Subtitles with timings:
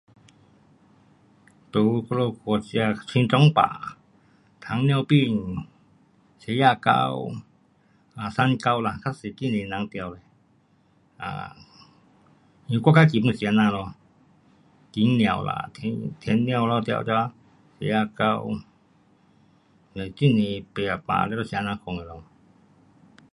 [1.71, 2.71] 在我们国家，
[3.09, 3.59] 心脏病，
[4.63, 5.67] 糖尿病，
[6.39, 6.89] 血压高，
[8.15, 9.41] 啊三高啦，较多很多
[9.73, 10.19] 人得。
[11.23, 11.55] 啊，
[12.65, 13.93] 因为我自己 pun 是这样咯，
[14.91, 17.11] 甜尿啦，甜尿啦，这个，
[17.77, 18.23] 血压高，
[19.97, 20.39] 嘞很多
[20.73, 20.85] 病，
[21.29, 22.23] 全部是这样款的咯。